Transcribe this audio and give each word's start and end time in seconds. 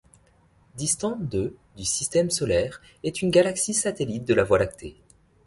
Distante 0.73 1.29
de 1.29 1.55
du 1.77 1.85
système 1.85 2.31
solaire, 2.31 2.81
est 3.03 3.21
une 3.21 3.29
galaxie 3.29 3.75
satellite 3.75 4.25
de 4.25 4.33
la 4.33 4.43
Voie 4.43 4.57
lactée. 4.57 4.95